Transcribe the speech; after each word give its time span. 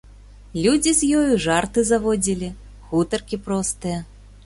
Людзі 0.63 0.93
з 0.99 1.09
ёю 1.19 1.37
жарты 1.45 1.85
заводзілі, 1.91 2.53
гутаркі 2.95 3.43
простыя. 3.49 4.05